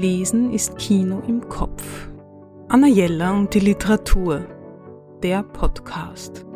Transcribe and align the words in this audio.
Lesen 0.00 0.52
ist 0.52 0.78
Kino 0.78 1.24
im 1.26 1.48
Kopf. 1.48 2.08
Anna 2.68 2.86
Jella 2.86 3.32
und 3.32 3.52
die 3.52 3.58
Literatur. 3.58 4.46
Der 5.24 5.42
Podcast. 5.42 6.46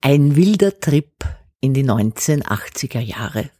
Ein 0.00 0.34
wilder 0.34 0.80
Trip 0.80 1.12
in 1.60 1.74
die 1.74 1.84
1980er 1.84 3.00
Jahre. 3.00 3.50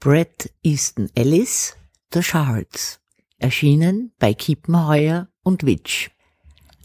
Brett 0.00 0.52
Easton 0.62 1.08
Ellis, 1.14 1.78
The 2.12 2.22
Shards, 2.22 3.00
erschienen 3.38 4.12
bei 4.18 4.34
Kiepenheuer 4.34 5.28
und 5.42 5.64
Witch. 5.64 6.10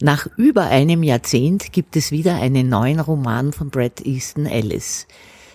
Nach 0.00 0.28
über 0.36 0.66
einem 0.66 1.02
Jahrzehnt 1.02 1.72
gibt 1.72 1.96
es 1.96 2.12
wieder 2.12 2.36
einen 2.36 2.68
neuen 2.68 3.00
Roman 3.00 3.52
von 3.52 3.70
Brett 3.70 4.06
Easton 4.06 4.46
Ellis. 4.46 5.08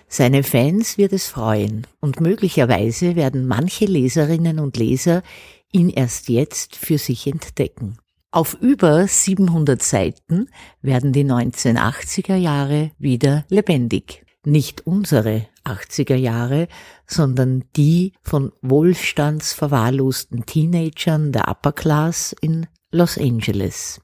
Seine 0.10 0.44
Fans 0.44 0.98
wird 0.98 1.14
es 1.14 1.28
freuen 1.28 1.88
und 2.02 2.20
möglicherweise 2.20 3.16
werden 3.16 3.48
manche 3.48 3.86
Leserinnen 3.86 4.60
und 4.60 4.76
Leser 4.76 5.24
ihn 5.72 5.90
erst 5.90 6.28
jetzt 6.28 6.76
für 6.76 6.98
sich 6.98 7.26
entdecken. 7.26 7.98
Auf 8.32 8.56
über 8.60 9.08
700 9.08 9.82
Seiten 9.82 10.50
werden 10.82 11.14
die 11.14 11.24
1980er 11.24 12.36
Jahre 12.36 12.92
wieder 12.98 13.46
lebendig. 13.48 14.26
Nicht 14.46 14.86
unsere 14.86 15.48
80er 15.64 16.16
Jahre, 16.16 16.68
sondern 17.08 17.64
die 17.78 18.12
von 18.22 18.52
wohlstandsverwahrlosten 18.62 20.46
Teenagern 20.46 21.32
der 21.32 21.48
Upper 21.48 21.72
Class 21.72 22.36
in 22.42 22.68
Los 22.92 23.18
Angeles. 23.18 24.03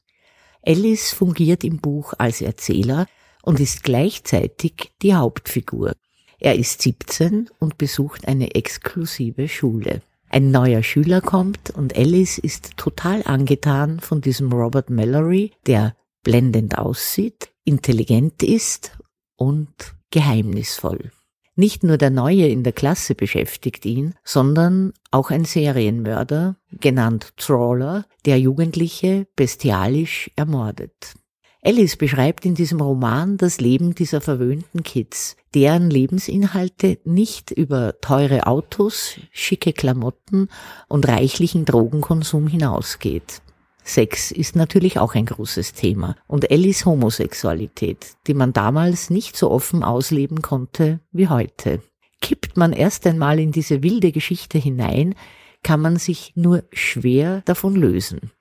Alice 0.66 1.12
fungiert 1.12 1.64
im 1.64 1.78
Buch 1.78 2.14
als 2.18 2.42
Erzähler 2.42 3.08
und 3.44 3.60
ist 3.60 3.84
gleichzeitig 3.84 4.92
die 5.02 5.16
Hauptfigur. 5.16 5.94
Er 6.40 6.56
ist 6.56 6.82
17 6.82 7.50
und 7.60 7.78
besucht 7.78 8.28
eine 8.28 8.56
exklusive 8.56 9.48
Schule. 9.48 10.02
Ein 10.30 10.52
neuer 10.52 10.84
Schüler 10.84 11.22
kommt 11.22 11.72
und 11.72 11.98
Alice 11.98 12.38
ist 12.38 12.78
total 12.78 13.24
angetan 13.24 14.00
von 14.00 14.22
diesem 14.22 14.52
Robert 14.52 14.90
Mallory, 14.90 15.52
der 15.66 15.96
blendend 16.24 16.78
aussieht, 16.78 17.50
intelligent 17.66 18.44
ist 18.44 18.98
und 19.36 19.96
geheimnisvoll. 20.12 21.12
Nicht 21.60 21.84
nur 21.84 21.98
der 21.98 22.10
Neue 22.10 22.48
in 22.48 22.64
der 22.64 22.72
Klasse 22.72 23.16
beschäftigt 23.16 23.86
ihn, 23.86 24.16
sondern 24.24 24.94
auch 25.12 25.30
ein 25.30 25.44
Serienmörder, 25.44 26.56
genannt 26.72 27.34
Trawler, 27.36 28.06
der 28.26 28.40
Jugendliche 28.40 29.28
bestialisch 29.36 30.32
ermordet. 30.38 31.16
Alice 31.62 31.98
beschreibt 31.98 32.46
in 32.46 32.56
diesem 32.56 32.80
Roman 32.80 33.36
das 33.36 33.60
Leben 33.60 33.94
dieser 33.94 34.22
verwöhnten 34.22 34.84
Kids, 34.84 35.36
deren 35.54 35.90
Lebensinhalte 35.90 36.98
nicht 37.04 37.52
über 37.52 38.00
teure 38.00 38.48
Autos, 38.48 39.20
schicke 39.34 39.74
Klamotten 39.74 40.48
und 40.88 41.10
reichlichen 41.10 41.66
Drogenkonsum 41.66 42.48
hinausgeht. 42.48 43.42
Sex 43.84 44.32
ist 44.32 44.56
natürlich 44.56 45.00
auch 45.00 45.16
ein 45.16 45.26
großes 45.26 45.74
Thema 45.74 46.16
und 46.28 46.52
Ellis 46.52 46.86
Homosexualität, 46.86 48.16
die 48.28 48.34
man 48.34 48.54
damals 48.54 49.10
nicht 49.10 49.36
so 49.36 49.50
offen 49.50 49.84
ausleben 49.84 50.42
konnte 50.42 51.00
wie 51.12 51.28
heute. 51.28 51.82
Kippt 52.22 52.58
man 52.58 52.74
erst 52.74 53.08
einmal 53.08 53.40
in 53.40 53.52
diese 53.52 53.82
wilde 53.82 54.12
Geschichte 54.12 54.58
hinein, 54.58 55.16
kann 55.64 55.82
man 55.82 55.98
sich 55.98 56.34
nur 56.36 56.64
schwer 56.72 57.42
davon 57.46 57.76
lösen. 57.76 58.32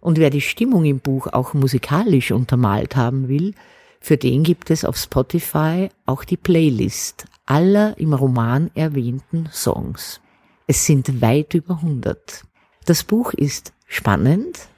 Und 0.00 0.18
wer 0.18 0.30
die 0.30 0.40
Stimmung 0.40 0.84
im 0.84 1.00
Buch 1.00 1.26
auch 1.26 1.52
musikalisch 1.52 2.30
untermalt 2.30 2.96
haben 2.96 3.28
will, 3.28 3.54
für 4.00 4.16
den 4.16 4.42
gibt 4.44 4.70
es 4.70 4.84
auf 4.84 4.96
Spotify 4.96 5.90
auch 6.06 6.24
die 6.24 6.38
Playlist 6.38 7.26
aller 7.44 7.98
im 7.98 8.14
Roman 8.14 8.70
erwähnten 8.74 9.48
Songs. 9.52 10.20
Es 10.66 10.86
sind 10.86 11.20
weit 11.20 11.52
über 11.54 11.74
100. 11.74 12.44
Das 12.86 13.04
Buch 13.04 13.32
ist 13.34 13.72
spannend, 13.86 14.68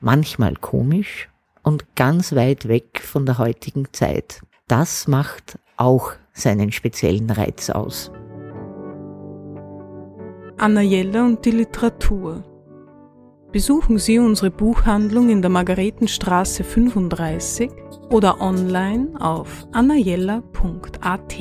manchmal 0.00 0.54
komisch 0.54 1.28
und 1.62 1.96
ganz 1.96 2.34
weit 2.34 2.68
weg 2.68 3.00
von 3.02 3.26
der 3.26 3.38
heutigen 3.38 3.92
Zeit. 3.92 4.40
Das 4.68 5.08
macht 5.08 5.58
auch 5.76 6.12
seinen 6.32 6.72
speziellen 6.72 7.30
Reiz 7.30 7.70
aus. 7.70 8.10
Anna 10.56 10.82
Jelle 10.82 11.24
und 11.24 11.44
die 11.44 11.52
Literatur. 11.52 12.44
Besuchen 13.52 13.98
Sie 13.98 14.18
unsere 14.18 14.50
Buchhandlung 14.50 15.30
in 15.30 15.40
der 15.40 15.50
Margaretenstraße 15.50 16.64
35 16.64 17.70
oder 18.10 18.40
online 18.40 19.08
auf 19.20 19.66
annajella.at. 19.72 21.38